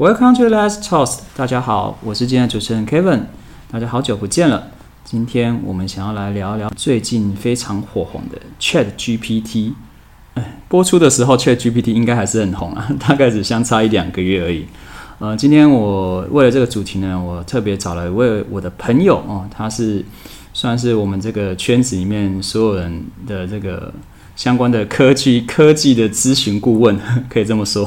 [0.00, 3.24] Welcome to Last Toast，大家好，我是今天的主持人 Kevin，
[3.70, 4.68] 大家好久不见了。
[5.04, 9.74] 今天我们想要来聊一聊最近非常火红的 Chat GPT。
[10.36, 14.64] 哎，播出的时候 Chat GPT 应该还是很红啊， 大概只相差一两个月而已。
[15.18, 20.02] 呃，今天我为了这个主题呢，我特别找了一位我的朋友哦，他是
[20.54, 23.92] 算是我们这个圈子里面所有人的这个。
[24.40, 26.98] 相关的科技科技的咨询顾问
[27.28, 27.86] 可以这么说，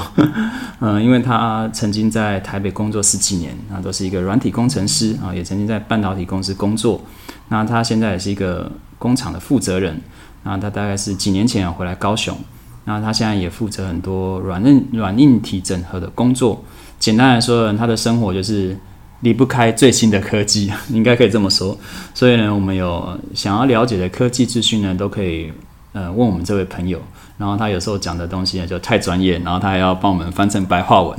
[0.81, 7.01] 嗯， 因为他曾经在台北工作十几年，啊，都是一个软体工程师啊，也曾经在半导体公司工作。
[7.49, 9.99] 那他现在也是一个工厂的负责人。
[10.43, 12.37] 那他大概是几年前回来高雄。
[12.85, 16.63] 那他现在也负责很多软硬软硬体整合的工作。
[16.99, 18.77] 简单来说，他的生活就是
[19.21, 21.75] 离不开最新的科技， 应该可以这么说。
[22.13, 25.51] 所以呢，我们有想要了解的科技资讯呢，都可以。
[25.93, 26.99] 呃，问我们这位朋友，
[27.37, 31.17] 然后他有时候讲的东西呢就太专业，然后他还要帮我们翻成白话文。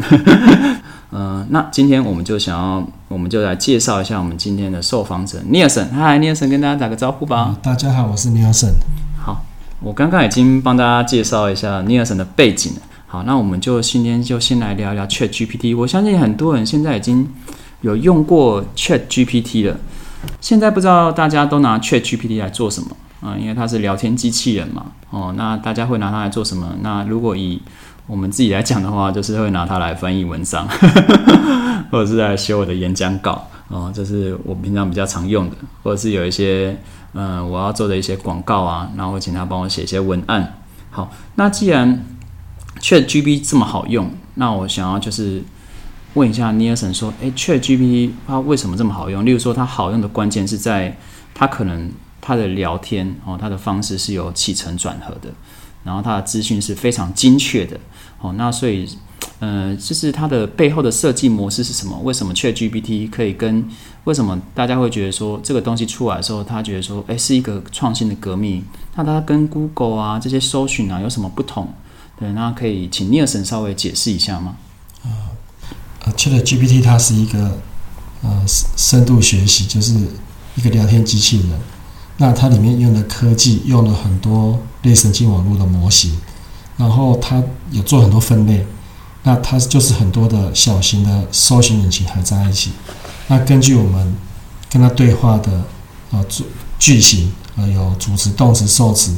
[1.13, 5.89] 嗯， 那今天我们就想要，我们就来介绍一下我们今天的受访者尼尔森。
[5.91, 7.57] 嗨，尼尔森，跟大家打个招呼吧。
[7.63, 8.69] 大家好，我是尼尔森。
[9.17, 9.45] 好，
[9.81, 12.81] 我刚刚已经帮大家介绍一下尼尔森的背景了。
[13.07, 15.79] 好，那我们就今天就先来聊一聊 Chat GPT。
[15.79, 17.31] 我相信很多人现在已经
[17.83, 19.77] 有用过 Chat GPT 了。
[20.41, 22.89] 现在不知道大家都拿 Chat GPT 来做什么？
[23.25, 26.77] 啊，因为它是聊天机器人嘛，哦，那大家会拿它来做什么？
[26.83, 27.59] 那如果以
[28.07, 30.69] 我们自己来讲的话，就是会拿它来翻译文章，
[31.91, 36.77] 或者是来写我的演讲稿，哦，这是我平常比较常用的，或者是有一些，
[37.15, 40.59] 嗯，我要做的一些广告啊，然后请他帮我写一些文案。
[40.91, 42.05] 好，那既然
[42.83, 45.43] Chat GPT 这么好用，那我想要就是
[46.13, 49.25] 问一下尼尔森说，诶 c h a t GPT 它为什么这么好用？
[49.25, 50.95] 例如说，它好用的关键是在
[51.33, 51.91] 它可能。
[52.27, 55.29] 他的聊天哦，他的方式是有起承转合的，
[55.85, 57.79] 然后他的资讯是非常精确的
[58.19, 58.33] 哦。
[58.39, 58.89] 那所以，
[59.41, 61.99] 呃，就是它的背后的设计模式是什么？
[61.99, 63.69] 为什么 ChatGPT 可以跟
[64.05, 68.65] 为什么大家会觉得说这个东西出来的时候，他觉得说，哎，是一个创新的革命？
[68.95, 71.69] 那它跟 Google 啊这些搜寻啊有什么不同？
[72.19, 74.57] 对，那可以请 Nielsen 稍微解释一下吗？
[75.03, 75.29] 啊
[76.17, 77.59] ，，ChatGPT 它是一个
[78.23, 79.95] 呃深度学习，就是
[80.55, 81.61] 一个聊天机器人。
[82.17, 86.17] 那它里面用的科技用了很多类神经网络的模型，
[86.77, 88.65] 然后它有做很多分类，
[89.25, 92.71] 那它就是很多的小型的搜寻引擎合在一起。
[93.27, 94.15] 那根据我们
[94.71, 95.65] 跟它对话的
[96.13, 96.45] 呃句
[96.79, 99.13] 句型，呃有主词、动词、受词，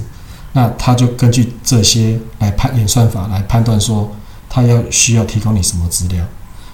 [0.53, 4.11] 那它就根据这些来判演算法来判断说
[4.49, 6.25] 它要需要提供你什么资料。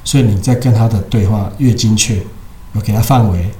[0.04, 2.22] 所以你在跟它的对话越精确，
[2.74, 3.50] 有给它范围，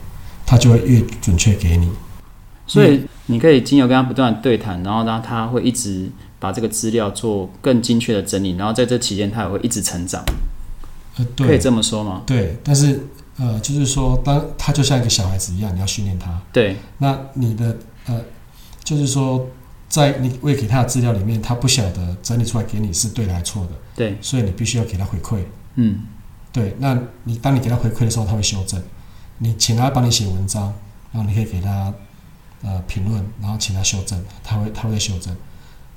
[0.44, 1.88] 它就会越准确给你。
[2.72, 10.24] 所以你可以经由跟他不断对谈，然后呢，他会一直把这个资料做更精确的整理，然后在这期间他也会一直成长。
[11.18, 12.22] 呃，对可以这么说吗？
[12.24, 13.06] 对，但是
[13.36, 16.40] 呃，就是说，当他就像一个小孩子一样，你要训练他。
[16.50, 16.76] 对。
[16.96, 18.18] 那你的呃，
[18.82, 19.46] 就是说，
[19.90, 23.72] 在你喂给他的资料里面，他不晓得整理出来给你是对的还是错的。
[23.94, 24.16] 对。
[24.22, 25.40] 所以你必须要给他回馈。
[25.74, 26.00] 嗯。
[26.50, 28.82] 对，那你当你给他回馈的时候，他会修正。
[29.36, 30.72] 你请他帮你写文章，
[31.12, 31.92] 然后你可以给他。
[32.62, 35.34] 呃，评论，然后请他修正，他会他会修正。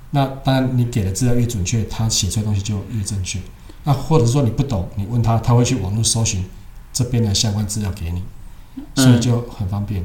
[0.10, 3.40] 那当然，你给的资料越准确，他写出来东西就越正确。
[3.84, 6.44] 那或者说你不懂，你问他，他会去网络搜寻
[6.92, 8.24] 这边的相关资料给你，
[8.96, 10.04] 所以就很方便。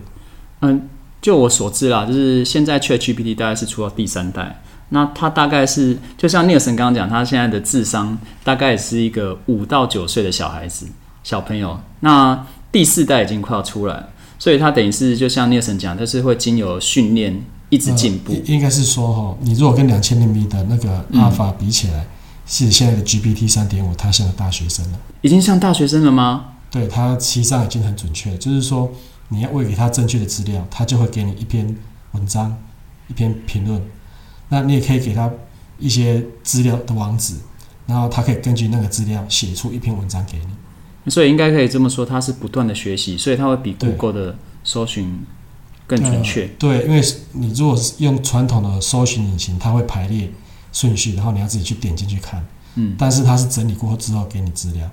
[0.61, 0.89] 嗯，
[1.23, 4.61] 就我所知啦，就是现在 ChatGPT 大概是出到第三代，
[4.91, 10.87] 那他大概是就像聂神刚刚讲，他现在的智商大概是一个五到九岁的小孩子
[11.23, 11.81] 小朋友。
[12.01, 14.09] 那第四代已经快要出来。
[14.41, 18.33] 所以它等于是就像聂神讲，它是会经由训练一直进步。
[18.47, 22.07] 应该是说哈，你如果跟两千零米的那个阿尔法比起来，
[22.47, 24.99] 是现在的 GPT 三点五，它像个大学生了。
[25.21, 26.47] 已经像大学生了吗？
[26.71, 28.35] 对，它实际上已经很准确。
[28.39, 28.91] 就是说，
[29.29, 31.77] 你要喂给它正确的资料，它就会给你一篇
[32.13, 32.57] 文章、
[33.09, 33.81] 一篇评论。
[34.49, 35.31] 那你也可以给它
[35.79, 37.35] 一些资料的网址，
[37.87, 40.47] 然后它可以根据那个资料写出一篇文章给你。
[41.07, 45.21] 所以应该可以这么说，它是不断的学习，所以它会比 Google 的搜寻
[45.87, 46.47] 更准确。
[46.59, 47.03] 对，因为
[47.33, 50.31] 你如果是用传统的搜寻引擎，它会排列
[50.73, 52.45] 顺序，然后你要自己去点进去看。
[52.75, 52.95] 嗯。
[52.99, 54.91] 但是它是整理过后之后给你资料，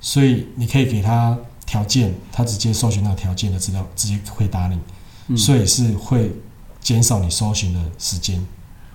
[0.00, 1.36] 所以你可以给它
[1.66, 4.70] 条件，它直接搜寻那个条件的资料，直接回答
[5.26, 6.32] 你，所以是会
[6.80, 8.40] 减少你搜寻的时间。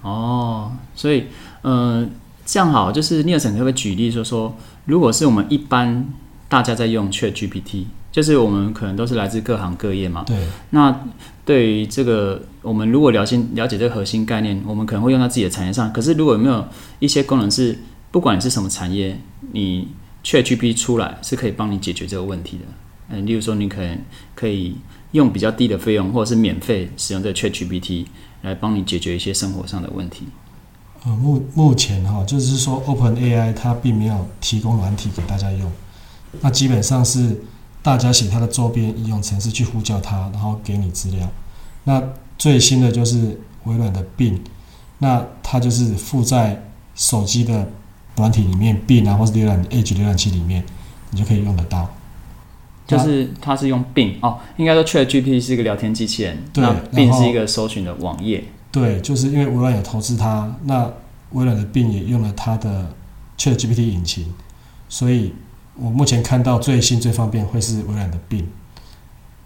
[0.01, 1.25] 哦，所以
[1.63, 2.09] 嗯。
[2.45, 4.53] 这样好，就是聂尔森可不可以举例说说，
[4.85, 6.05] 如果是我们一般
[6.49, 10.23] 大家在用 Chat GPT，就是我们可能都是来自各行各业嘛。
[10.27, 10.37] 对。
[10.71, 11.03] 那
[11.45, 15.91] 对于这个，我们如果了解了解这个核心概念，我们可能会用到自己的产业上。
[15.91, 16.65] 可是如果有没有
[16.99, 17.77] 一些功能是，
[18.11, 19.19] 不管你是什么产业，
[19.51, 19.87] 你
[20.23, 22.63] ChatGPT 出来是可以帮你解决这个问题的。
[23.09, 23.99] 嗯，例如说你可能
[24.35, 24.75] 可以
[25.11, 28.05] 用比较低的费用，或者是免费使用这个 ChatGPT
[28.43, 30.25] 来帮你解决一些生活上的问题。
[31.05, 35.69] 呃，目目前哈，就是说 Open AI 它并没有提供软体给大家用，
[36.39, 37.41] 那基本上是
[37.81, 41.29] 大家写它的周边应用程式去呼叫它，然后给你资料。
[41.83, 42.01] 那
[42.37, 44.37] 最新的就是微软的 Bing，
[44.99, 46.63] 那它就是附在
[46.95, 47.67] 手机的
[48.15, 50.63] 软体里面，Bing 啊，或是浏览 Edge 浏览器里面，
[51.09, 51.93] 你就可以用得到。
[52.87, 58.45] 就是它是用 Bing 哦，应该说 ChatGPT 是一个聊天机器人，对那 Bing 是一个搜寻的网页。
[58.73, 60.91] 对，就是因为微软有投资它，那
[61.31, 62.91] 微软的 Bing 也用了它的
[63.37, 64.33] ChatGPT 引擎，
[64.89, 65.31] 所以
[65.75, 68.45] 我目前看到最新最方便会是微软的 Bing。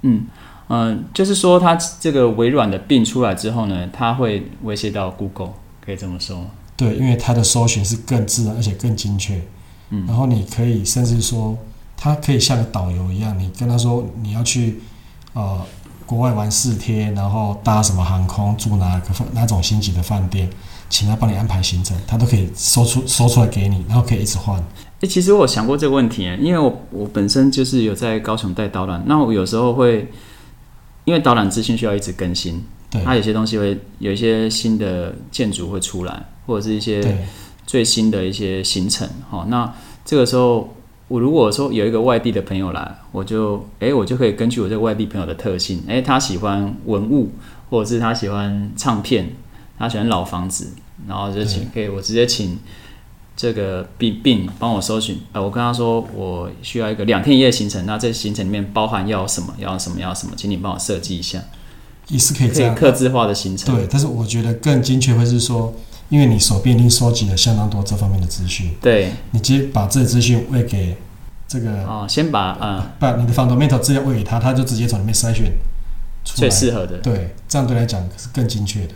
[0.04, 0.28] 嗯
[0.70, 5.54] 嗯、就是说它这个微软的 Bing 出来之后呢，它会威胁到 Google，
[5.84, 6.46] 可以这么说吗。
[6.78, 9.42] 对，因为它的搜寻是更自然而且更精确。
[9.90, 11.58] 嗯然后你可以甚至说，
[11.96, 14.80] 它可以像个导游一样，你跟他说你要去
[15.34, 15.66] 呃
[16.08, 20.50] 国外玩四天，然后搭什么航空，住哪个饭哪种星级的饭店，
[20.90, 24.58] 请他帮你安排行程，他都可以搜出搜出来给你，然后可以一直换。
[25.02, 30.10] 诶，其实我有想过这个问题，因为我我本身就是有在高雄带导览，那我有时候会
[31.04, 37.28] 因为导览资讯需要一直更新，对它有些东西会有一些新的建筑会出来，或者是一些
[37.66, 39.08] 最新的一些行程。
[39.30, 39.72] 好、那
[40.06, 40.74] 这个时候
[41.08, 47.32] 我如果说有一个外地的朋友来，我就诶，我就可以根据我这个外地朋友的特性，诶，他喜欢文物，
[47.70, 49.30] 或者是他喜欢唱片，
[49.80, 50.74] 他喜欢老房子，
[51.08, 52.60] 然后就请可以我直接请
[53.38, 61.40] 这个病病帮我搜寻，呃，我跟他说我需要一个两天一夜行程，那这行程里面包含要什么，要什么，要什么，请你帮我设计一下，
[62.10, 62.76] 也是可以可这样。
[62.76, 63.74] 以克制化的行程。
[63.74, 65.74] 对，但是我觉得更精确会是说，
[66.10, 70.96] 因为你手边已经收集了相当多这方面的资讯，对，你直接把这资讯喂给
[71.48, 75.52] 这个，哦，先把呃把你的 fundamental 资料喂给他，他就直接从里面筛选
[76.24, 76.50] 出最。
[76.50, 76.98] 适合的。
[77.00, 78.94] 对，这样对来讲是更精确的。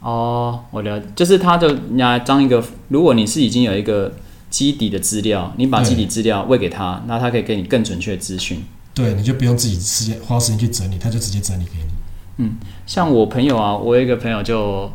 [0.00, 4.12] 哦，我了解，就是它的拿来当一个，如果你是已经有一个
[4.50, 8.64] 基底的资料，你把基底资料喂给他，那他可以给你更准确的资讯。
[8.94, 11.92] 对，你就不用自己时间花时间去整理，他就直接整理给你。
[12.38, 12.56] 嗯
[12.86, 14.90] 像我朋友啊，我有一个朋友就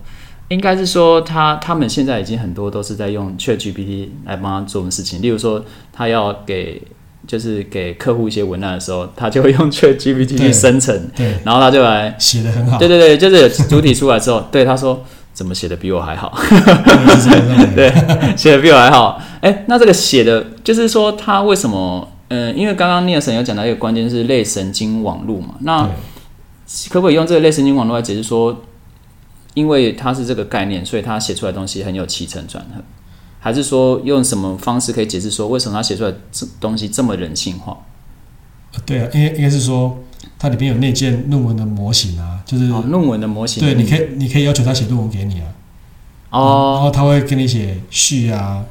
[0.49, 6.81] 应该是说他他们现在已经很多都是在用 ChatGPT 来帮他做的事情，例如说他要给
[7.27, 12.77] 就是给客户一些文案的时候，他就会用 ChatGPT 去生成，对，然后他就来，写的很好。
[12.77, 15.03] 对对对，就是主体出来之后， 对他说
[15.33, 16.38] 怎么写的比我还好。
[17.75, 17.91] 对，
[18.38, 19.21] 写的比我还好。
[19.41, 22.09] 哎，那这个写的，就是说他为什么？
[22.29, 25.89] 嗯、因为刚刚聂神有讲到一个关键是类神经网络嘛，那
[26.89, 28.63] 可不可以用这个类神经网络来解释说，
[29.57, 32.83] 因为它是这个概念，所以他写出来的东西很有起承转合？
[33.39, 37.75] 还是说用什么方式可以解释说，为什么他写出来这东西这么人性化？
[38.86, 39.98] 对啊，应该应该是说，
[40.38, 45.50] 它里面有那件论文的模型啊，就是、哦，论文的模型，对，你可以你可以要求他写论文给你啊，
[46.30, 48.63] 哦然哦，后他会跟你写序啊，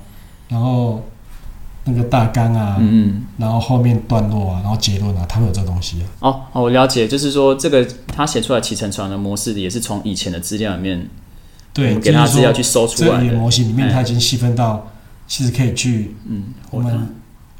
[0.49, 1.03] 然后
[1.87, 3.25] 那个大纲啊，嗯嗯。
[3.39, 6.07] 然后后面段落啊，然后结论啊，他会有这个东西啊。
[6.21, 11.09] 哦哦，我了解，就是说这个他写出来起承转合的模式，也是从以前的资料里面，
[11.73, 13.17] 对，们给他资料去搜出来的。
[13.19, 14.89] 个语言模型里面，哎它已经细分到，
[15.27, 17.15] 其实可以去嗯，我们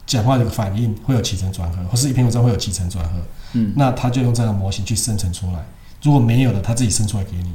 [0.07, 3.13] 讲话的反应会有起承转合，或是一篇文章会有起承转合，
[3.55, 5.65] 嗯那他就用这样的模型去生成出来。
[6.03, 7.53] 如果没有的，他自己生出来给你。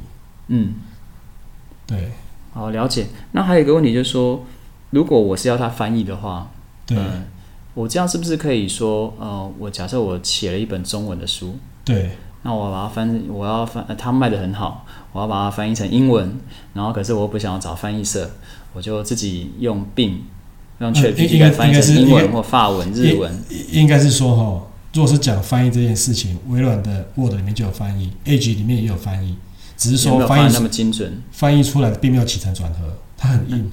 [0.48, 0.74] 嗯，
[1.86, 2.10] 对
[2.52, 3.06] 好了解。
[3.30, 4.44] 那还有一个问题就是说，
[4.90, 6.50] 如果我是要他翻译的话，
[6.86, 7.24] 对、嗯
[7.74, 12.10] 我这样是不是可以说，呃，我假设我写了一本中文的书，对
[12.42, 16.38] 那我把它翻，我要翻，呃、它卖的很好，我要把它翻译成英文，
[16.74, 18.30] 然后可是我不想要找翻译社，
[18.74, 20.22] 我就自己用并
[20.80, 23.42] 用嗯 ChatGPT 应该翻译成英文或法文、日文。
[23.70, 29.38] 应该是说哈，如果是讲翻译这件事情，微软的 Word 里面就有翻译，Edge 里面也有翻译，
[29.78, 31.22] 只是说翻译有翻译那么精准？
[31.32, 32.80] 翻译出来的并没有起承转合，
[33.16, 33.58] 它很硬。
[33.60, 33.72] 嗯，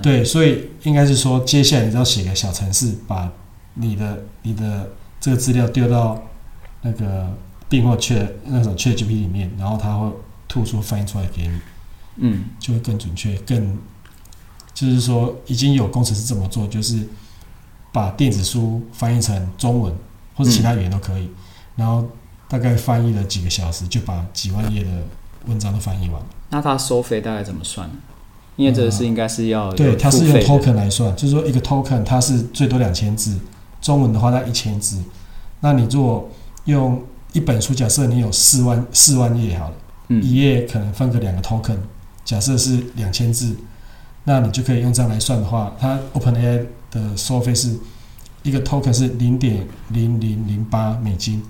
[0.00, 3.30] 对，所以应该是说，接下来你只要写个小程式，把
[3.74, 6.22] 你的你的这个资料丢到
[6.82, 7.28] 那个
[7.68, 10.08] 并或确那种 ChatGPT 里面，然后它会
[10.46, 11.60] 吐出翻译出来给你，
[12.16, 13.76] 嗯，就会更准确，更
[14.72, 17.02] 就是说已经有工程师这么做，就是
[17.92, 19.92] 把电子书翻译成中文
[20.34, 21.28] 或者其他语言都可以，
[21.76, 22.08] 然后
[22.46, 24.90] 大概翻译了几个小时，就把几万页的
[25.46, 26.26] 文章都翻译完了。
[26.50, 27.94] 那它收费大概怎么算呢？
[28.60, 33.34] 因为这个是应该是要对，它是用 token 来算，就是说一个 token 它是最多两千字，
[33.80, 34.98] 中文的话在一千字。
[35.60, 36.28] 那你如果
[36.66, 37.02] 用
[37.32, 39.74] 一本书，假设你有四万四万页好了，
[40.08, 40.22] 嗯。
[40.22, 41.78] 一页可能分个两个 token，
[42.22, 43.56] 假设是两千字，
[44.24, 47.74] 那你就可以用这样来算的话，它 OpenAI 的收费是
[48.42, 51.42] 一个 token 是零点零零零八美金，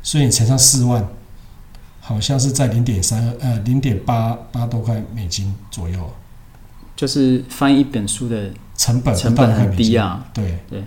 [0.00, 1.04] 所以你乘上四万，
[1.98, 5.98] 好像是在零点三呃零点八八多块美金左右，
[7.02, 10.56] 就是翻译一本书的成本成本很低啊，对。
[10.70, 10.80] 对，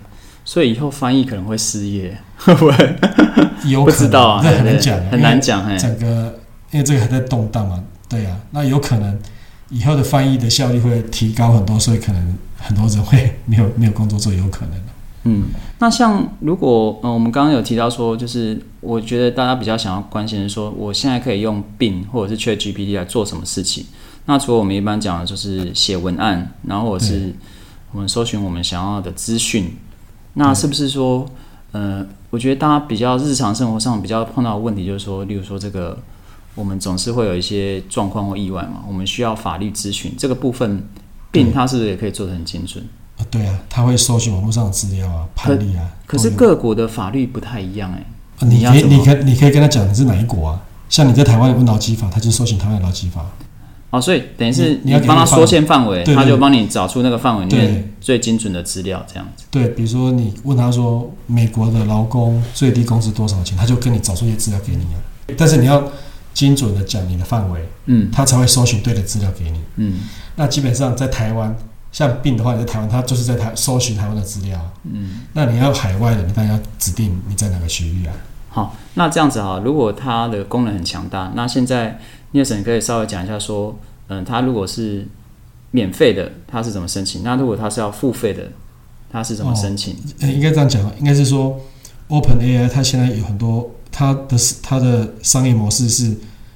[0.46, 2.96] 所以以后翻译可能会失业，会不会？
[3.84, 9.18] 不知道啊，这很难讲，很难讲，哎，整个因为这个还在动荡嘛，对啊、那有可能
[9.68, 14.74] 以后的翻译的效率会提高很多，所以可能很多人会没有没有工作做，有可能。
[15.24, 15.48] 嗯，
[15.80, 23.84] 那像如果呃，我们刚刚有提到说，就是我觉得大家比较想要关心的是说，我现在可以用 Bing 或者是 Chat GPT 来做什么事情？
[24.26, 27.34] 那除了我们一般讲的就是写文案，然后或者是
[27.92, 29.76] 我们搜寻我们想要的资讯，
[30.34, 31.24] 那是不是说，
[31.72, 35.96] 呃，我觉得大家比较日常生活上比较碰到的问题就是说，例如说这个
[36.54, 40.86] 我们总是会有一些状况或意外嘛，我们需要法律咨询这个部分
[41.30, 42.84] 对它是不是也可以做得很精准？
[43.18, 45.88] 啊，对啊，他会搜寻网络上的资料啊、判例啊。
[46.04, 50.60] 可是各国的法律不太一样哎、啊你可以你要你可以你可以跟他讲你是哪一国啊？
[50.90, 53.24] 像你在台湾问劳基法，他就搜寻台湾的劳基法。
[53.96, 59.44] 哦，所以等于是你你要帮他缩限范围，他就帮你找出那个范围里面最精准的资料，这样子。
[59.50, 65.00] 对，比如说你问他说美国的劳工最低工资多少钱，他就跟你找出一些资料给你啊。
[65.36, 65.82] 但是你要
[66.34, 69.60] 精准的讲你的范围，嗯他才会搜寻对的资料给你。
[69.76, 70.00] 嗯
[70.36, 71.56] 那基本上在台湾，
[71.90, 74.70] 像病的话，你在台湾，他就是在台搜寻台湾的资料啊。
[74.84, 75.20] 嗯。
[75.32, 78.12] 那你要海外的，你当然要指定你在哪个区域啊。
[78.50, 81.98] 好，那这样子啊，如果它的功能很强大，那现在
[82.32, 83.78] 聂神可以稍微讲一下说，
[84.08, 85.06] 嗯，他如果是
[85.70, 87.22] 免费的，他是怎么申请？
[87.22, 88.42] 那如果他是要付费的，
[89.10, 89.96] 他是怎么申请？
[90.20, 91.58] 呃，应该这样讲啊，应该是说
[92.08, 96.14] ，Open AI 它现在有很多它的它的商业模式是，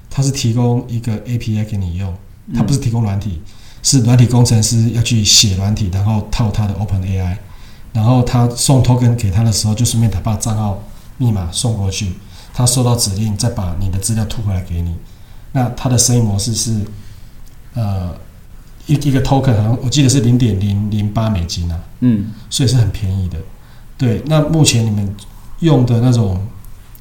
[0.09, 2.13] 它是提供一个 API 给你用，
[2.53, 3.41] 它不是提供软体，
[3.81, 7.37] 是软体工程师要去写软体，然后套它的 Open AI，
[7.93, 10.81] 然后他送 token 给他的时候，就顺便他把账号
[11.17, 12.13] 密码送过去，
[12.53, 14.95] 他收到指令再把你的资料吐回来给你。
[15.51, 16.79] 那它的生意模式是，
[17.73, 18.13] 呃，
[18.87, 23.37] 一一个 token 好像我记得是零点零零八美金啊，嗯所以是很便宜的。
[23.97, 25.15] 对，那目前你们
[25.59, 26.41] 用的那种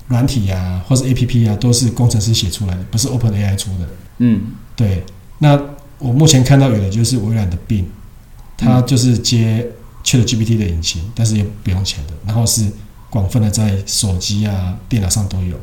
[0.09, 3.89] 软体啊，或是 APP 啊，都是工程师写出来的，不是 OpenAI 出的。
[4.19, 4.43] 嗯
[4.77, 5.05] 对，
[5.39, 5.59] 那
[5.99, 7.85] 我目前看到有的就是微软的 Bing，
[8.57, 9.67] 它就是接
[10.05, 12.71] ChatGPT 的引擎，但是也不用钱的，然后是
[13.09, 15.57] 广泛的在手机啊、电脑上都有。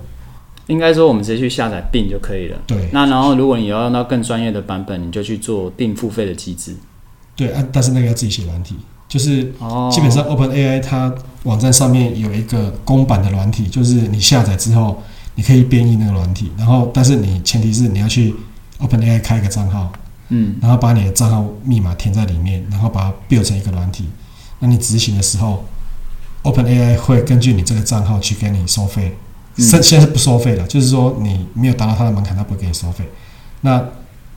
[0.68, 2.58] 应该说我们直接去下载并就可以了。
[2.68, 6.76] 对那然后如果你要用到更专业的版本，你就去做定付费的机制。
[7.36, 8.76] 对啊，但是那个要自己写软体，
[9.08, 15.02] 就是哦，基本上 OpenAI 它网站上面有一个公版的软体，就是你下载之后，
[15.36, 18.34] 你可以编译那个软体，然后但是你前提是你要去
[18.80, 19.92] OpenAI 开一个账号，
[20.30, 24.06] 嗯然后把你的账号密码填在里面，然后把它 build 成一个软体。
[24.60, 25.64] 那你执行的时候
[26.44, 29.16] ，OpenAI 会根据你这个账号去给你收费。
[29.58, 33.04] 嗯现现在是不收费的，就是说你没有达到它的门槛，它不会给你收费。
[33.62, 33.84] 那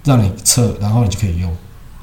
[0.04, 1.54] 让你测，然后你就可以用。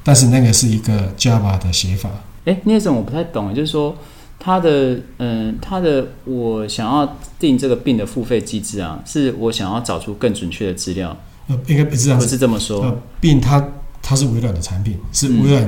[0.04, 2.10] 但是那个是一个 Java 的写法，
[2.46, 3.96] 哎，那种我不太懂，就是说
[4.40, 12.20] 它的嗯，它的我想要定这个病的付费机制啊，是我想要找出更准确的资料，呃，应该不是这样。
[12.20, 12.84] 不是这么说。
[12.84, 13.68] 呃，病它
[14.02, 15.68] 它是微软的产品，是嗯微软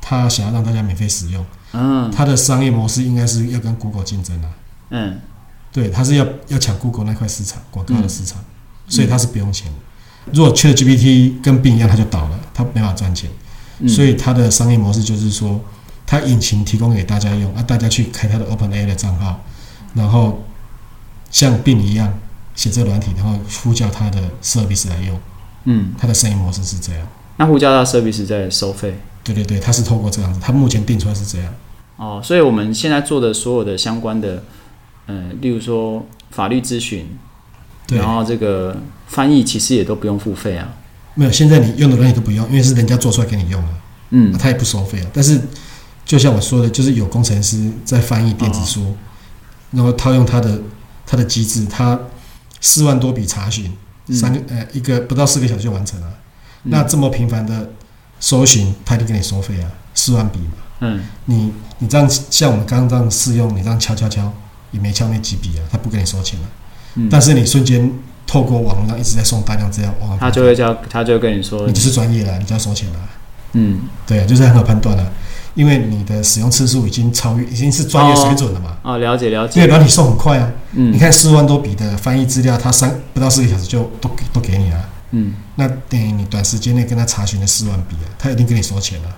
[0.00, 4.48] 它想要让大家免费使用，嗯它的商业模式应该是要跟 Google 竞争啊。
[4.90, 5.20] 嗯
[5.72, 10.32] 对，它是要要抢 Google 那块市场，广告的市场，嗯所以它是不用钱的。
[10.32, 13.30] 如果 ChatGPT 跟病一样，它就倒了，它没法赚钱。
[13.80, 15.60] 嗯，所以它的商业模式就是说，
[16.06, 19.40] 它引擎提供给大家用，啊，大家去开他的 OpenAI 的账号，
[19.94, 20.42] 然后
[21.30, 22.12] 像病一样
[22.54, 25.20] 写这个软体，然后呼叫他的 service 来用。
[25.64, 27.06] 嗯，它的生意模式是这样。
[27.36, 31.52] 那呼叫到 service 在收费对对对，他是透过这样子，他目前定出来是这样。
[31.96, 34.42] 哦，所以我们现在做的所有的相关的，
[35.08, 37.06] 嗯，例如说法律咨询，
[37.86, 40.68] 对，然后这个翻译其实也都不用付费啊。
[41.14, 43.68] 没有，现在你用的东西都不用，因为是人家做出来给你用的，
[44.10, 45.06] 嗯他也不收费啊。
[45.12, 45.40] 但是
[46.04, 48.94] 就像我说的，就是有工程师在翻译电子书，
[49.72, 50.60] 然后他用他的
[51.04, 51.98] 他的机制，他
[52.60, 53.72] 四万多笔查询，
[54.06, 56.06] 嗯三个呃一个不到四个小时就完成了。
[56.64, 57.70] 嗯那这么频繁的
[58.20, 60.52] 搜寻，他一定给你收费啊，四万笔嘛。
[60.80, 64.32] 嗯你你这样像我们刚刚这样试用，你这样敲敲敲
[64.70, 66.46] 也没敲那几笔啊，他不跟你收钱了、
[66.96, 67.90] 嗯，但是你瞬间
[68.26, 72.98] 透过网络上一直在送大量资料，哇，他就会叫他就会跟你说你，就是专业了，你就要收钱了。
[73.52, 73.80] 嗯。
[74.06, 75.12] 对啊，就是很好判断了，
[75.54, 78.76] 因为你的使用次数已经超越，已经是专业水准了嘛。
[78.82, 79.60] 哦，了解了解。
[79.60, 84.88] 因为解，软体送很快啊，嗯，你看四万多笔的翻译资料，他三不到四个小时就都都给你了。
[85.12, 85.34] 嗯。
[85.56, 89.08] 那等于你短时间内跟他查询了四万笔啊，他一定跟你收钱了。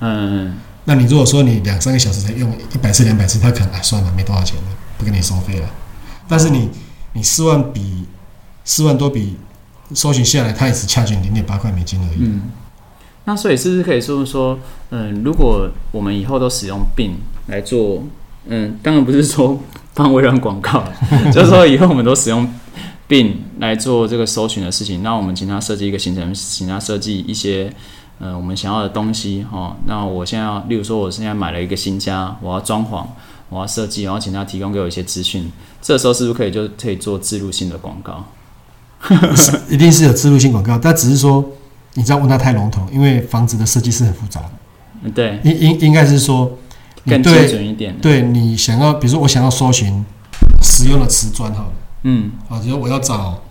[0.00, 4.62] 嗯，那你如果说你两三个小时才用一百次、两百次，他可能啊算了，没多少钱了，
[4.98, 5.68] 不给你收费了。
[6.28, 6.70] 但是你
[7.12, 8.06] 你四万比
[8.64, 9.36] 四万多比
[9.94, 12.18] 搜寻下来，它也只掐紧零点八块美金而已。
[12.20, 12.42] 嗯，
[13.24, 14.58] 那所以是不是可以说说，
[14.90, 17.12] 嗯，如果我们以后都使用 Bing
[17.46, 18.02] 来做，
[18.46, 19.60] 嗯，当然不是说
[19.94, 20.84] 帮微软广告，
[21.32, 22.48] 就是说以后我们都使用
[23.08, 27.72] Bing 来做这个搜寻的事情，那我们请他设计一个行程，请他设计一些，
[28.18, 33.06] 呃，我们想要的东西，哈，那我现在，例如说，我现在买了一个新家，我要装潢，
[33.48, 35.50] 我要设计，然后请他提供给我一些资讯，
[35.80, 38.24] 这时候是不是可以就可以做植入性的广告？
[39.70, 41.44] 一定是有植入性广告，但只是说
[41.94, 44.50] 你知道问他太笼统，因为房子的设计是很复杂的。
[45.02, 46.50] 嗯，对，应应应该是说，
[47.04, 47.96] 你更精对准一点。
[48.00, 50.04] 对你想要，比如说我想要搜寻
[50.62, 51.72] 实用的瓷砖好了，
[52.02, 53.42] 嗯啊，比如我要找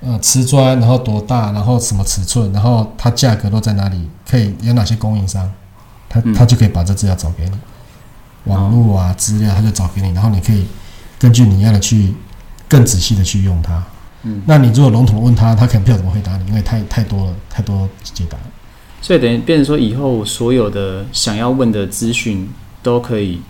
[0.00, 5.50] 呃瓷砖，然后多大，然后什么尺寸，然后它价格都在哪里，可以有哪些供应商，
[6.08, 7.58] 他嗯他就可以把这资料找给你，
[8.44, 10.64] 网络啊资料他就找给你，然后你可以
[11.18, 12.14] 根据你要的去
[12.68, 13.82] 更仔细的去用它。
[14.22, 18.38] 嗯，那你如果笼统地问他，他可能不知道怎么回答你，因为太太多了，太多解答。
[19.02, 22.48] 所以等于变成说，以后所有的想要问的资讯
[22.82, 23.40] 都可以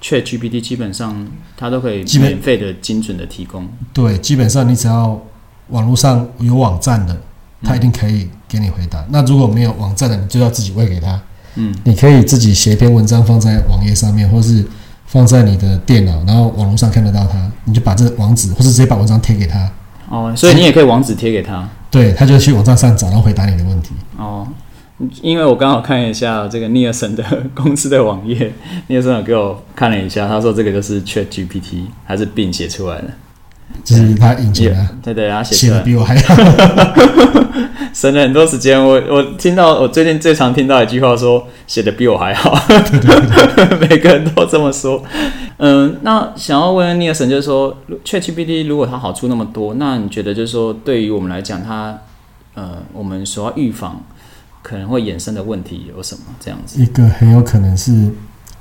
[0.00, 3.68] ，Chat GPT 基本上它都可以免费的、精准的提供。
[3.92, 5.20] 对，基本上你只要
[5.68, 7.20] 网络上有网站的，
[7.64, 9.04] 他一定可以给你回答。
[9.10, 11.20] 那如果没有网站的，你就要自己喂给他。
[11.56, 14.64] 嗯你可以自己写一篇文章放在网页上面，或是
[15.06, 19.70] 放在你的电脑，然后网络上看得到它，你就把这个网址，或是直接把文章贴给他，
[20.08, 23.90] 哦，所以你也可以网址贴给他对，他就去网站上找，然后回答你的问题。
[24.16, 24.46] 哦。
[25.20, 28.52] 因为我刚好看一下这个尼尔森的公司的网页，
[28.86, 33.10] 尼尔森有给我看了一下，他说这个就是 Chat GPT 还是 Bing 写出来的，
[33.84, 36.34] 就是他引擎啊，对对，他写写的比我还好。
[37.92, 38.82] 省了很多时间。
[38.82, 42.58] 我我听到我最近最常听到一句话说写的比我还好，
[43.80, 45.02] 每个人都这么说。
[45.58, 51.98] 嗯，那想要问尼尔森，就是说，ChatGPT 如果它好处那么多，那你觉得就是说，对于我们来讲，它
[52.54, 54.02] 呃，我们所要预防
[54.62, 56.22] 可能会衍生的问题有什么？
[56.40, 56.82] 这样子？
[56.82, 58.10] 一个很有可能是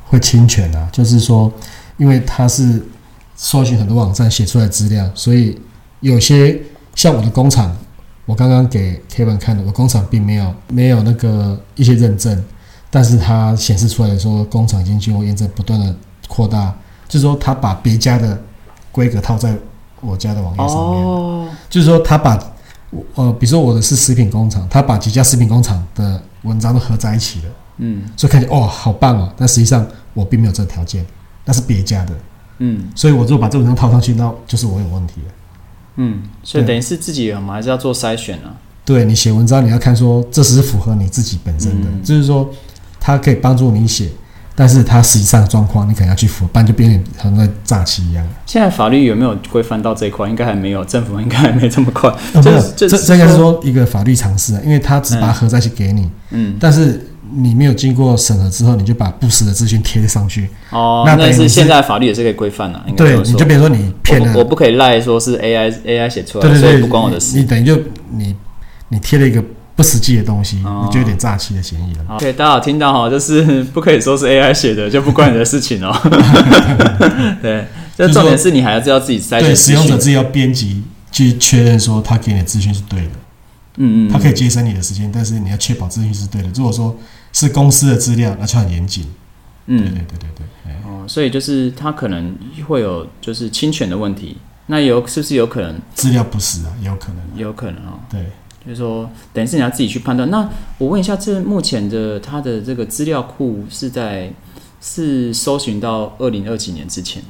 [0.05, 1.51] 会侵权啊，就是说，
[1.97, 2.81] 因为它是
[3.43, 5.60] 搜寻很多网站写出来资料，所以
[6.01, 6.62] 有些
[6.93, 7.75] 像我的工厂，
[8.27, 12.39] 我刚刚给 Kevin 看的，我工厂并没有没有那个一些认证，
[12.91, 15.95] 但是它显示出来说工厂已经经过验证，不断的
[16.27, 16.71] 扩大，
[17.08, 18.39] 就是说他把别家的
[18.91, 19.58] 规格套在
[20.01, 22.38] 我家的网页上面，哦，就是说他把
[23.15, 27.45] 呃，比如说我的是食品工厂，他把几家食品工厂的文章都合在一起了。
[27.77, 28.04] 嗯。
[28.15, 31.04] 所以看起来哦好棒哦，但实际上我并没有这个条件，
[31.43, 32.13] 那是别家的，
[32.63, 35.34] 嗯所以我如果把这个文章套上去，那就是我有问题了。
[35.95, 38.56] 嗯，所以等于是自己我们还是要做筛选啊。
[38.86, 42.50] 对你写文章，你要看说这是符合你自己本身的，嗯就是说
[43.00, 44.10] 它可以帮助你写，
[44.56, 48.28] 但是它实际上的状况你可能要去符合，不然就变成好像在诈欺一样。
[48.45, 50.30] 现在法律有没有规范到这一块？
[50.30, 52.10] 应该还没有，政府应该还没这么快。
[52.34, 67.36] 呃、没有就是，就是这 这应该是说说一个法律常识啊，因为它只把它合在一起给你，嗯，但是你没有经过审核之后，你就把不实的资讯贴上去，哦，那但是现在法律也是可以规范的，对，你就比如说你骗了我不我不可以赖说是 AI AI 写出来的，对对对，所以不关我的事。
[67.36, 67.80] 你你等于就
[68.12, 68.36] 你
[68.89, 69.44] 你贴了一个
[69.76, 72.15] 不实际的东西，哦你就有点诈欺的嫌疑了。
[72.15, 75.96] OK，大家有听到哈，就是不可以说是 AI 写的，就不关你的事情哦。
[77.41, 77.65] 对，
[77.96, 83.12] 这重点是你还是要自己筛对，选使用者自己要编辑去确认说他给你的资讯是对的，
[83.78, 86.50] 嗯嗯，他可以节省你的时间，但是你要确保资讯是对的。
[86.54, 86.96] 如果说
[87.34, 89.06] 是公司的资料，而且很严谨。
[89.67, 92.36] 嗯对对嗯对对对，哎哦，所以就是他可能
[92.67, 95.80] 会有就是侵权的问题，那有是不是有可能？
[95.94, 97.17] 资料不实啊，也有可能。
[97.36, 98.26] 有可能哦，对，
[98.65, 100.30] 就是说等于是你要自己去判断。
[100.30, 104.32] 那我问一下，这目前的它的这个资料库是在
[104.82, 107.22] 是搜寻到二零二几年之前？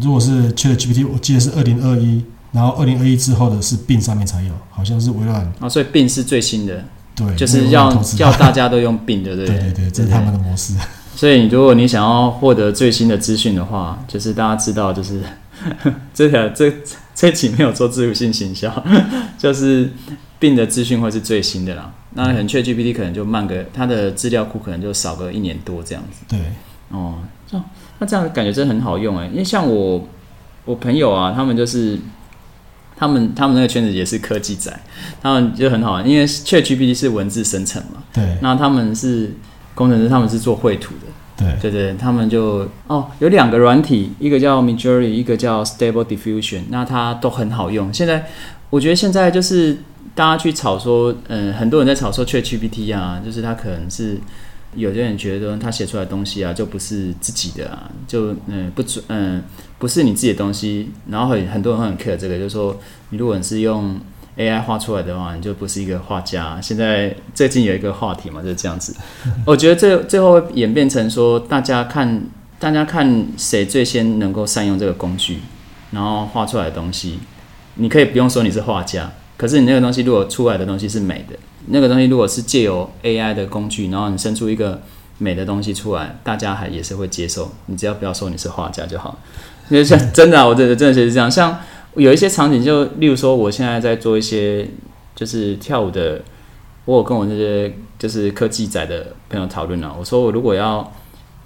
[0.00, 10.74] 如果是 Chat GPT，我记得是二零二一，然后二零二一之后的是病上面才有，好像是微软啊，所以 Bing 是最新的，对，就是要要叫大家都用 Bing 的，对不对对对，这是他们的模式。
[11.14, 15.20] 所以，如果你想要获得最新的资讯的话，就是大家知道，就是
[16.12, 16.72] 这条这
[17.14, 18.84] 这期没有做自由性行销，
[19.38, 19.88] 就是
[20.40, 21.92] 病的资讯会是最新的啦。
[22.14, 26.24] 那可能 ChatGPT 可能就慢个，它的资料库可能就少个一年多这样子。
[26.28, 26.38] 对，
[26.90, 27.14] 哦，
[27.46, 27.64] 这样
[28.00, 30.08] 那这样感觉真的很好用哎，因为像我
[30.64, 31.96] 我朋友啊，他们就是
[32.96, 34.72] 他们他们那个圈子也是科技仔，
[35.22, 39.32] 他们就很好玩，因为 ChatGPT 是文字生成嘛，对那他们是
[39.74, 41.12] 工程师，他们是做绘图的。
[41.36, 47.92] 对对对，他们就哦，有两个软体，一个叫 Midjourney，一个叫 Stable Diffusion，那它都很好用。
[47.92, 48.26] 现在
[48.70, 49.78] 我觉得现在就是
[50.14, 54.16] 大家去炒说，嗯，很多人在炒说 ChatGPT 啊，就是它可能是
[54.76, 59.42] 有些人觉得他写出来的东西啊，就不是自己的啊，就嗯不准嗯
[59.78, 60.90] 不是你自己的东西。
[61.08, 62.78] 然后很很多人会很 care 这个，就是说
[63.10, 63.98] 你如果你是用
[64.36, 66.60] AI 画出来的话，你就不是一个画家。
[66.60, 68.94] 现在最近有一个话题嘛，就是这样子。
[69.46, 72.22] 我觉得最最后会演变成说，大家看
[72.58, 75.38] 大家看谁最先能够善用这个工具，
[75.92, 77.18] 然后画出来的东西，
[77.74, 81.36] 你可以不用说你是画家，可是你那个东西如果出来的东西是美的。
[81.66, 84.80] 那个东西如果是借由 AI 的工具，然后你生出一个
[85.18, 87.50] 美的东西出来，大家还也是会接受。
[87.66, 89.18] 你只要不要说你是画家就好。
[89.70, 91.30] 因为像真的，我真的真的是这样。
[91.30, 91.58] 像
[91.94, 94.68] 有一些场景，就例如说，我现在在做一些
[95.14, 96.20] 就是跳舞的，
[96.84, 99.94] 我有跟我这些就是科技仔的朋友讨论了。
[99.98, 100.92] 我说我如果要，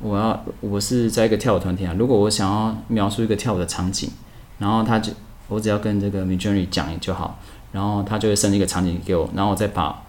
[0.02, 4.10] 我要我是在一个跳舞团体啊，如果我想要描述一个跳舞的场景，
[4.58, 5.12] 然后他就
[5.46, 7.38] 我只要跟这个 Midjourney 讲就好，
[7.70, 10.02] 然后他就会生一个场景给我，然后我再把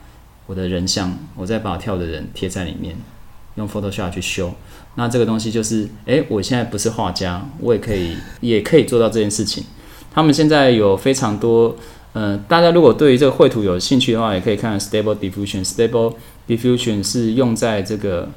[0.49, 2.95] 我的人像，我再把跳的人贴在里面，
[3.53, 4.51] 用 Photoshop 去修。
[4.95, 9.63] 那这个东西就是，诶，我现在不是画家，我也可以，也可以做到这件事情。
[10.11, 11.75] 他们现在有非常多，
[12.13, 15.63] 呃，大家如果对于这个绘图有兴趣的话，也可以看 Stable Diffusion。
[15.63, 16.15] Stable
[16.47, 18.29] Diffusion 是用在这个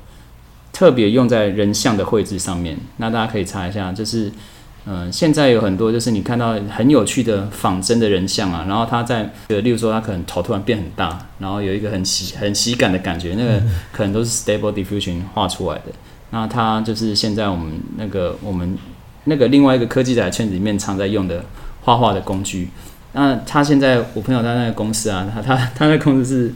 [0.70, 2.76] 特别用在人像的绘制上面。
[2.98, 4.30] 那大家可以查一下，就是。
[4.84, 15.84] 嗯，现在有很多就是你看到很有趣的仿真的人像啊，然后他在，呃，例如说他可能头突然变很大，然后有一个很喜很喜感的感觉，那个可能都是 Stable Diffusion 画出来的。
[16.30, 18.76] 那他就是现在我们那个我们
[19.26, 21.44] 那个另外一个科技仔圈子里面常在用的
[21.82, 22.68] 画画的工具。
[23.12, 26.54] 那他现在我朋友他那个公司啊，他他他那公司是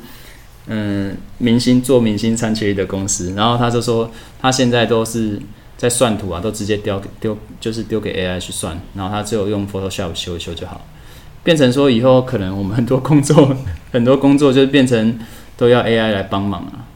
[0.67, 4.11] 嗯明星做明星三缺一的公司，然后他就说
[4.41, 5.41] 他现在都是。
[5.77, 10.87] 在算图啊，都直接丢丢，就是丢给 AI 去算，然后它只有用 Photoshop 修一修就好，
[11.45, 13.55] 变成说以后可能我们很多工作，
[13.93, 15.19] 很多工作就变成
[15.57, 16.89] 都要 AI 来帮忙啊，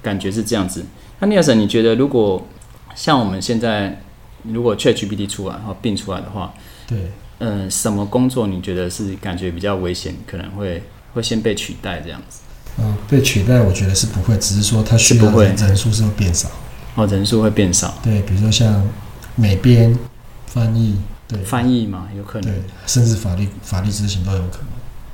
[0.00, 0.84] 感觉是这样子。
[1.18, 2.46] 那 Nelson，你觉得如果
[2.94, 4.00] 像我们现在
[4.44, 6.54] 如果 ChatGPT 出来，然后并出来的话，
[6.86, 6.98] 对，
[7.40, 10.82] 嗯，什么工作你觉得是感觉比较危险，可能会
[11.14, 12.40] 会先被取代这样子？
[12.78, 16.48] 嗯，被取代我觉得是不会，只是说它需要的人数是会变少。
[17.00, 17.94] 哦，人数会变少。
[18.02, 18.86] 对，比如说像
[19.36, 19.98] 美编、
[20.46, 22.50] 翻译，对，翻译嘛，有可能。
[22.50, 24.66] 对，甚至法律法律咨询都有可能。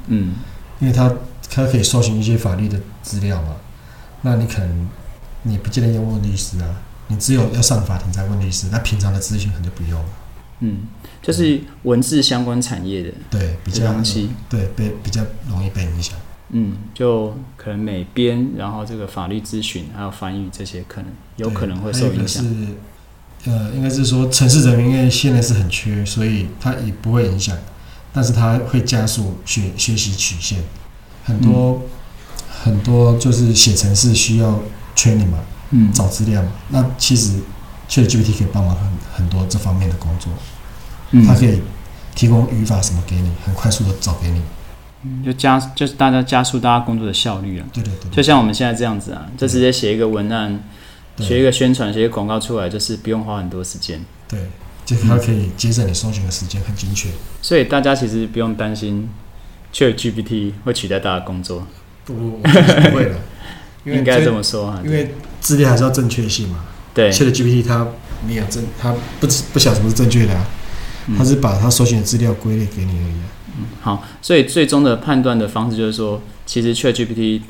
[0.09, 0.35] 嗯，
[0.81, 1.13] 因为他
[1.49, 3.57] 他可以搜寻一些法律的资料嘛，
[4.23, 4.89] 那你可能
[5.43, 10.09] 你不见得要问律师啊，你只有要上法庭才问律师，那平常的咨询可能就不用了。
[10.61, 10.79] 嗯，
[11.23, 16.17] 就是文字相关产业的，对，比较东西，对，被比较容易被影响。
[16.51, 22.43] 嗯，就可能美编，然后这个法律咨询还有翻译这些，可能有可能会受影响。
[22.45, 27.57] 是，呃，应该是说城市人民因为现在是很缺，所以它也不会影响，
[28.13, 30.61] 但是它会加速学学习曲线。
[31.25, 31.83] 很多
[32.63, 34.61] 很多就是写程式需要
[34.95, 35.39] training 嘛，
[35.71, 36.53] 嗯，找资料嘛。
[36.69, 37.41] 那其实
[37.89, 40.33] 确实 GPT 可以帮忙很很多这方面的工作，
[41.11, 41.61] 嗯它可以
[42.15, 44.41] 提供语法什么给你，很快速的找给你。
[45.25, 50.63] 就加就是大家加速大家工作的效率啊，对对对，就像我们现在这样子啊，就直接写一个文案，
[51.19, 54.01] 写一个宣传，写一个广告出来，就是不用花很多时间。
[54.29, 54.39] 对，
[54.85, 57.09] 就它可以节省你搜寻的时间，很精确。
[57.43, 59.09] 所以大家其实不用担心
[59.73, 61.67] ，ChatGPT 会取代大家工作。
[62.05, 63.17] 不 不不会的，
[63.85, 66.65] 应该这么说啊，因为资料还是要正确性嘛。
[66.95, 67.87] 对，ChatGPT 它
[68.27, 70.47] 没有正，它不不晓得什么是正确的，啊，
[71.19, 73.15] 它是把它搜寻的资料归类给你而已。
[73.59, 77.41] 嗯，好，所以最终的判断的方式就是说，其实 ChatGPT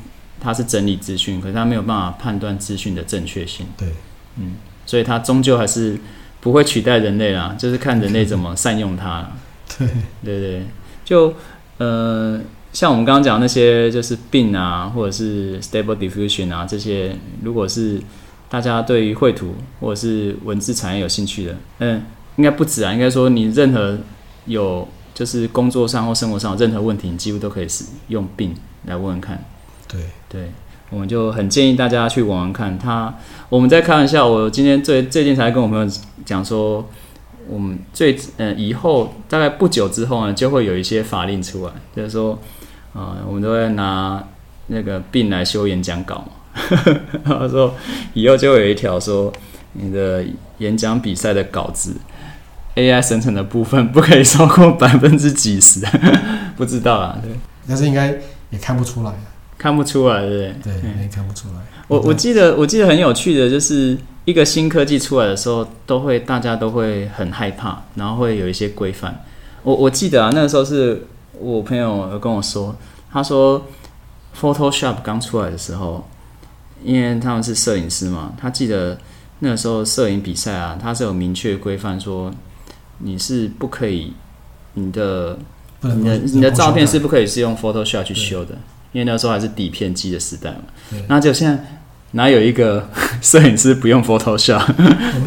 [0.40, 3.66] 它是整理资讯，可是它没有办法判断资讯的正确性。
[3.76, 3.88] 对，
[4.36, 4.54] 嗯，
[4.86, 5.98] 所以它终究还是
[6.40, 9.28] 不会取代人类啦，就是看人类怎么善用它。
[9.76, 9.88] 对，
[10.22, 10.62] 对对，
[11.04, 11.34] 就
[11.78, 12.40] 呃，
[12.72, 18.00] 像我们刚刚讲那些，就是病啊，或者是 Stable Diffusion 啊这些，如果是
[18.48, 22.04] 大家对于绘图或者是文字产业有兴趣的，嗯，
[22.36, 23.98] 应该不止啊，应该说你任何
[24.44, 24.86] 有。
[25.16, 29.42] 就是工作上或生活上有任何问题，你几乎都可以使用病来问问看。
[29.88, 29.98] 对
[30.28, 30.52] 对，
[30.90, 32.78] 我们就很建议大家去玩玩看。
[32.78, 33.14] 他
[33.48, 35.90] 我们在开玩笑，我今天最最近才跟我朋友
[36.26, 36.86] 讲说，
[37.48, 42.38] 我们最呃以后大概不久之后呢，就会有一些法令出来，就是说，
[42.92, 44.22] 呃，我们都会拿
[44.66, 46.32] 那个病来修演讲稿嘛。
[47.24, 47.74] 他说
[48.12, 49.32] 以后就会有一条说，
[49.72, 50.22] 你的
[50.58, 51.96] 演讲比赛的稿子。
[52.76, 55.80] AI 生成的部分不可以超过百分之几十，
[56.56, 57.32] 不知道啊，对。
[57.66, 58.14] 但是应该
[58.50, 59.12] 也看不出来，
[59.58, 60.72] 看不出来，对不对？
[60.80, 61.54] 对，也看不出来。
[61.88, 69.24] 我我记得我记得很有趣的，就是一个新科技出来的时候，都会大家都会很害怕，然后会有一些规范。
[69.62, 71.06] 我我记得啊，那个时候是
[71.38, 72.76] 我朋友有跟我说，
[73.10, 73.66] 他说
[74.38, 76.06] Photoshop 刚出来的时候，
[76.84, 78.98] 因为他们是摄影师嘛，他记得
[79.40, 82.32] 那个时候摄影比赛啊，他是有明确规范说
[82.98, 84.12] 你是不可以
[84.74, 85.38] 你的
[85.82, 88.54] 你的你的照片是不可以是用 Photoshop 去修的，
[88.92, 90.58] 因为那时候还是底片机的时代嘛
[90.90, 91.04] 对。
[91.08, 91.80] 那就现在
[92.12, 92.88] 哪有一个
[93.20, 94.64] 摄影师不用 Photoshop？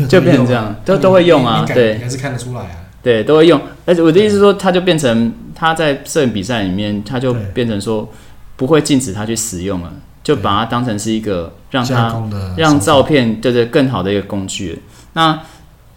[0.08, 2.72] 就变成这样都都会用啊对你还是看得出来啊。
[3.02, 3.62] 对，都会用。
[3.86, 8.10] 而且我的意思是说，他就变成他在摄影比赛里面，他就变成说
[8.58, 12.22] 不会禁止他去使用了，就把它当成是一个让他
[12.58, 14.82] 让照片对对更好的一个工具。
[15.14, 15.40] 那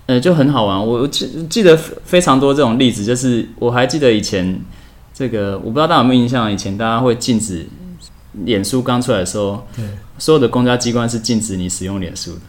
[0.06, 4.60] 呃就很好玩，我我记记得非常多这种例子，就是我还记得以前
[5.14, 7.66] 这个我不知道大家有没有印象，以前大家会禁止
[8.44, 9.84] 脸书刚出来的时候，对
[10.18, 12.40] 所有的公家机关是禁止你使用脸书的，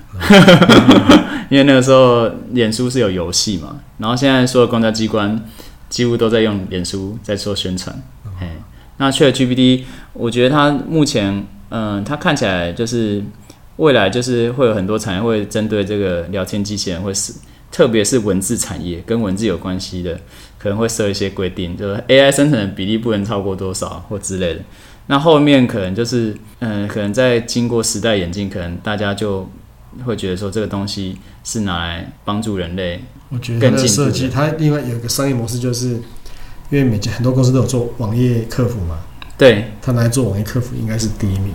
[1.49, 5.43] 因为那个时候脸书是有游戏嘛，然后现在所有公家机关
[5.89, 7.95] 几乎都在用脸书在做宣传。
[8.39, 8.49] 哎，
[8.97, 13.23] 那 ChatGPT，我觉得它目前，嗯，它看起来就是
[13.83, 17.33] 未来就是会有很多产业会针对这个聊天机器人，会是
[17.69, 20.17] 特别是文字产业跟文字有关系的，
[20.57, 24.61] 可能会设一些规定，就是 AI 生成的比例不能超过多少或之类的。
[25.07, 29.49] 那后面可能就是，嗯，可能在经过时代演进，可能大家就
[30.05, 33.01] 会觉得说这个东西是拿来帮助人类。
[33.27, 35.89] 我觉得设计，它另外有一个商业模式，就是
[36.69, 38.99] 因为每家很多公司都有做网页客服嘛，
[39.37, 41.53] 对，它拿来做网页客服应该是第一名。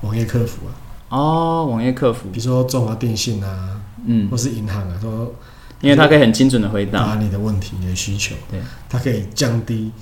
[0.00, 0.74] 网页客服啊，
[1.14, 5.32] 哦，网页客服，比如说中华电信啊，嗯或，是银行啊，都
[5.80, 7.16] 因为它可以很精准的回答。
[7.20, 8.34] 你的问题、你的需求。
[8.50, 9.92] 对，它可以降低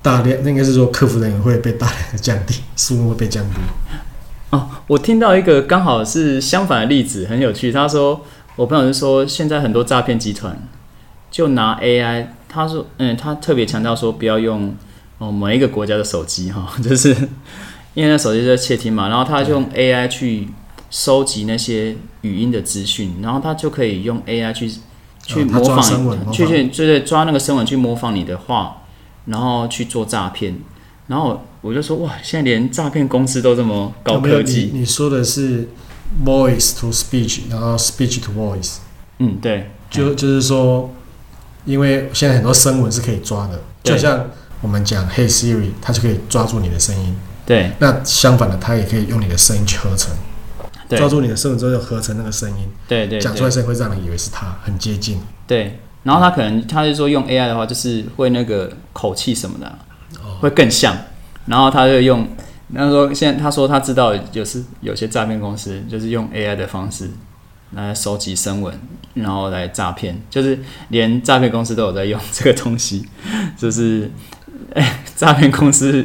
[0.00, 3.56] 大量，那应该是说客服人员会被大量的降低， 数目会被降低。
[4.50, 7.72] 哦，我听到一个刚好是相反的例子，很有趣。
[7.72, 10.56] 他说，我朋友是说，现在很多诈骗集团
[11.28, 14.76] 就拿 AI，他说，嗯，他特别强调说，不要用
[15.18, 17.16] 哦某一个国家的手机哈，就是
[17.94, 20.48] 因为那手机在窃听嘛，然后他就用 AI 去
[20.90, 24.70] 收集那些语音的资讯，然后他就可以用 AI 去
[25.24, 28.82] 去模仿去去就是抓那个声纹去模仿你的话，
[29.26, 30.58] 然后去做诈骗。
[31.08, 34.70] 然后我就说哇，现在连诈骗公司都这么高科技。
[34.72, 35.68] 你你说的是
[36.24, 38.76] voice to speech，然后 speech to voice，
[39.18, 40.90] 嗯，对，就就是说，
[41.64, 44.30] 因为现在很多声纹是可以抓的，就像
[44.62, 47.14] 我们讲 Hey Siri，它就可以抓住你的声音。
[47.44, 50.14] 对那相反的，它也可以用你的声音去合成，
[50.88, 55.20] 对抓住你的声纹之后，就合成那个声音，对对讲出来声音会让人以为是他，很接近。
[55.46, 55.78] 对。
[56.04, 59.78] 然后他可能他是说用 AI 的话，就是会那个口气什么的啊
[60.20, 60.96] 哦会更像。
[61.46, 62.26] 然后他就用，
[62.74, 67.08] 他说现在他说他知道有是有些诈骗公司就是用 AI 的方式
[67.70, 68.76] 来收集声纹，
[69.14, 73.06] 然后来诈骗，就是连诈骗公司都有在用这个东西，
[73.56, 74.10] 就是
[74.74, 76.04] 哎，诈骗公司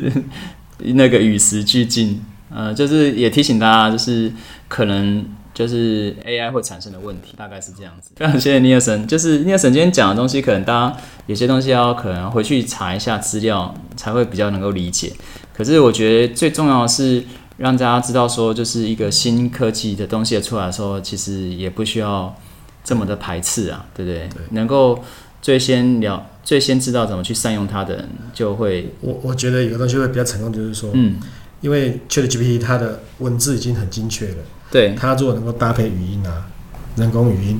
[0.80, 4.32] 那个与时俱进，呃，就是也提醒大家，就是
[4.68, 8.12] 可能就是 AI 会产生的问题，大概是这样子。
[8.16, 15.12] 非常谢谢尼尔森，就是尼尔森今天讲的东西，可能大家有些东西要可能回去查一下资料，才会比较能够理解。
[15.54, 17.24] 可是我觉得最重要的是
[17.58, 22.36] 让大家知道说，就是一个新科技的东西出来的时候，其实也不需要
[22.84, 24.20] 这么的排斥啊，对不对？
[24.30, 25.04] 对能够
[25.42, 31.18] 最先了、最先知道怎么去善用它的人，就会我我觉得有个东西会比较成功，就是说，嗯，
[31.60, 34.36] 因为 ChatGPT 它的文字已经很精确了，
[34.72, 36.48] 对它如果能够搭配语音啊，
[36.96, 37.60] 人工语音，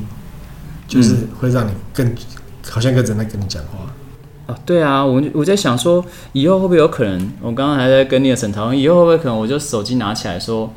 [0.88, 2.16] 就是会让你更
[2.70, 3.94] 好像跟人在跟你讲话。
[4.46, 7.30] 哦，对啊，我我在想说，以后会不会有可能？
[7.42, 10.74] 我刚刚还在跟聂神讨论，以后会不会可能我就手机拿起来说，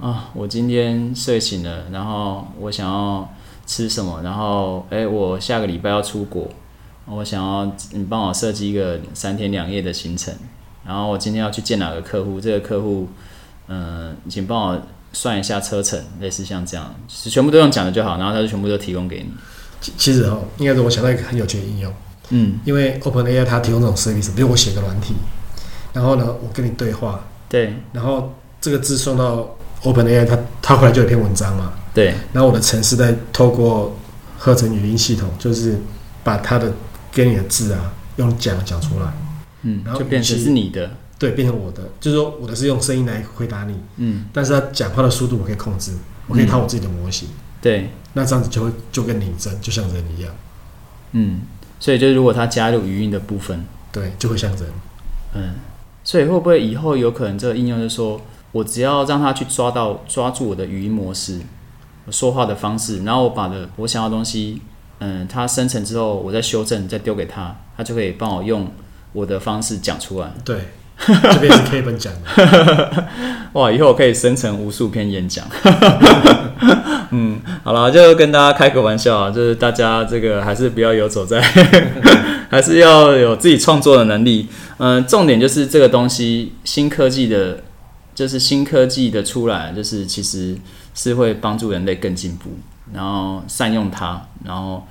[0.00, 3.32] 啊，我今天睡醒了，然后我想要
[3.64, 6.48] 吃什么，然后哎，我下个礼拜要出国，
[7.06, 10.32] 我想要你帮我设计一个三天两夜的行程，
[10.86, 13.08] 然后我今天要去见哪个客户，这个客户，
[13.68, 19.30] 嗯、请帮我算一下车程，类似像这样，是全部都用讲的就好，然后他就全部都提供给你。
[19.80, 21.92] 其其实哦，应该是我想到一个很有趣的应用，
[22.30, 25.14] 嗯，因为 OpenAI 它提供这种 service，比如我写个软体，
[25.92, 27.74] 然后呢，我跟你对话，对。
[27.92, 32.14] 然后这个字送到 OpenAI，它它回来就有一篇文章嘛，对。
[32.32, 33.96] 然后我的城市在透过
[34.38, 35.76] 合成语音系统，就是
[36.22, 36.72] 把它的
[37.12, 39.12] 给你的字啊用讲讲出来，
[39.62, 45.92] 嗯然，后就变成是你的，对，变成我的，就是说我的是用声音来回答你，嗯，但是他讲话的速度我可以控制，
[46.26, 47.28] 我可以套我自己的模型，
[47.60, 50.34] 对，那这样子就会就跟拟真，就像人一样，
[51.12, 51.42] 嗯，
[51.78, 54.62] 所以就如果他加入语音的部分，对，就会像人。
[55.34, 55.54] 嗯，
[56.04, 58.20] 所以会不会以后有可能这个应用就是说
[58.52, 61.40] 我只要让他去抓到抓住我的语音模式，
[62.04, 64.60] 我说话的方式，然后我把的我想要的东西，
[65.04, 68.70] 嗯，它生成之后，我再修正，再丢给他，他就可以帮我用
[69.12, 70.32] 我的方式讲出来。
[70.44, 70.68] 对，
[71.04, 73.08] 这边是 Kevin 讲的。
[73.54, 75.44] 哇，以后我可以生成无数篇演讲。
[77.10, 81.40] 嗯，好了，就跟大家开个玩笑啊，就是大家这个还是不要游走在，
[82.48, 84.46] 还是要有自己创作的能力。
[84.78, 87.58] 嗯，重点就是这个东西，新科技的，
[88.14, 90.56] 就是新科技的出来，就是其实
[90.94, 92.50] 是会帮助人类更进步，
[92.92, 94.86] 然后善用它，然后，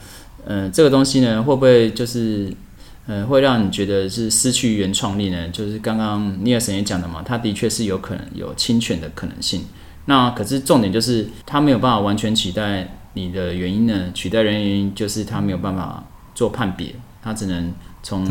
[0.46, 2.54] 嗯，这个东西呢，会不会就是？
[3.08, 5.50] 嗯，会让你觉得是失去原创力呢？
[5.50, 9.66] 就是刚刚尼尔森也讲的嘛，他的确是有可能有侵权的可能性。
[10.06, 14.12] 那可是重点就是他没有办法完全取代你的原因呢？
[14.14, 16.04] 取代原因就是他没有办法
[16.36, 17.74] 做判别，他只能
[18.04, 18.26] 从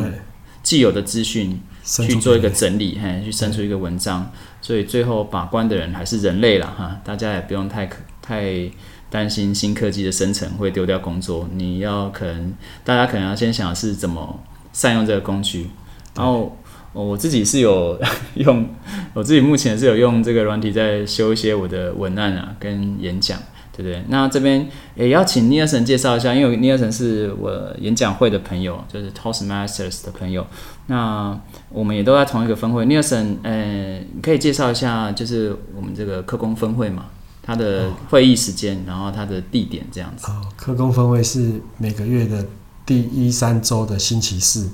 [0.63, 4.31] 既有的资讯去做一个整理，嘿，去生出一个文章。
[4.63, 7.99] 所以最后把关的人还是人类了哈，大家也不用太可
[8.31, 8.71] 太
[9.11, 11.49] 担心新科技的生成会丢掉工作。
[11.55, 12.53] 你要可能
[12.85, 14.41] 大家可能要先想是怎么。
[14.73, 15.69] 善用这个工具，
[16.15, 16.57] 然后
[16.93, 18.01] 我自己是有
[18.39, 18.65] 用，
[19.13, 23.37] 我自己目前是有用这个软体在修一些我的文案啊，跟演讲，
[23.77, 24.05] 对不对？
[24.07, 30.47] 那这边也要请尼尔森介绍一下，因为尼尔森是我演讲会的朋友，就是 Toastmasters 的朋友。
[30.87, 31.37] 那
[31.71, 32.87] 我们也都在同一个分会。
[32.87, 37.07] 尼尔森，呃，可以介绍一下，就是我们这个科工分会嘛，
[37.51, 40.31] 它的会议时间，然后它的地点这样子。
[40.31, 42.47] 哦，科工分会是每个月的。
[42.87, 44.69] 第一三周的星期四，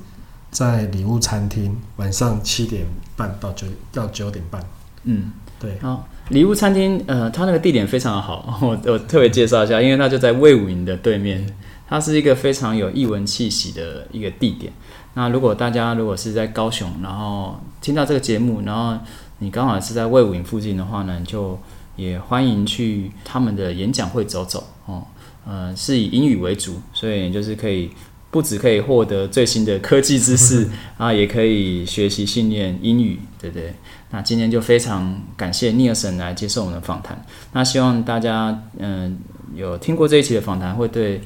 [0.51, 4.62] 在礼物餐厅，晚上七点半到九到九点半。
[5.05, 5.79] 嗯，对。
[5.81, 11.47] 好，礼物餐厅，呃，它那个地点非常好，我 我特别介绍一下，因为它就在魏武营的对面，
[11.89, 14.73] 它是一个非常有异文气息的一个地点。
[15.12, 18.99] 那如果大家如果是在高雄，然后听到这个节目，然后
[19.41, 21.59] 你刚好是在魏武营附近的话呢，就
[21.97, 25.05] 也欢迎去他们的演讲会走走哦。
[25.45, 27.91] 呃，是以英语为主，所以就是可以
[28.31, 33.73] 不只可以获得最新的科技知识 啊，也可以学习训练英语，对不对？
[34.11, 37.25] 那今天就非常感谢尼尔森来接受我们的访谈。
[37.53, 39.19] 那希望大家嗯
[39.55, 41.21] 有听过这一期的访谈，会对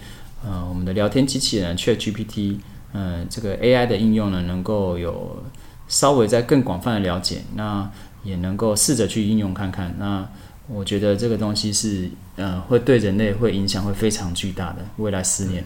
[0.45, 2.57] 呃我们的聊天机器人 Chat GPT
[2.93, 5.43] 嗯这个 AI 的应用呢，能够有
[5.89, 7.91] 稍微在更广泛的了解，那
[8.23, 9.95] 也能够试着去应用看看。
[9.99, 10.29] 那
[10.73, 14.77] 我觉得这个东西是，呃，会对人类会影响会非常巨大的。
[14.99, 15.65] 未来十年，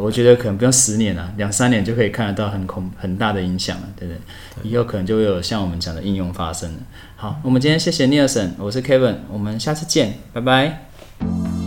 [0.00, 4.70] 我觉得可能不用十年了，两三年就可以看得到很恐很大的影响了，对不对？
[4.70, 6.78] 以后可能就会有像我们讲的应用发生了。
[7.16, 11.61] 好，我们今天谢谢尼尔森，我是 Kevin，我们下次见，拜拜。